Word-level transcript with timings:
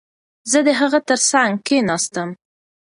زه 0.51 0.59
د 0.65 0.67
هغه 0.81 0.99
ترڅنګ 1.07 1.51
کښېناستم. 1.65 2.29